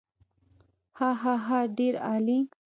هاهاها 0.97 1.59
ډېر 1.77 1.93
عالي. 2.09 2.39